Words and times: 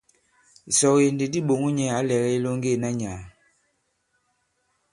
Ìsɔge 0.69 1.05
ndi 1.13 1.25
di 1.33 1.39
ɓòŋo 1.47 1.67
nyɛ̄ 1.77 1.89
ǎ 1.97 1.99
lɛ̀gɛ 2.07 2.29
ilɔŋge 2.37 2.69
ìna 2.75 2.89
nyàà. 2.99 3.23